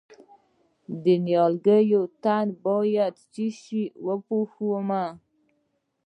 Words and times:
د 1.03 1.05
نیالګي 1.25 2.01
تنه 2.23 2.53
باید 2.65 3.13
په 3.19 3.23
څه 3.33 3.45
شي 3.61 3.83
وپوښم؟ 4.07 4.89